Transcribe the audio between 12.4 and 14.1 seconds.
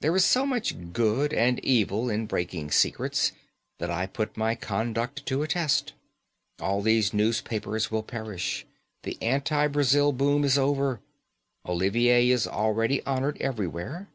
already honoured everywhere.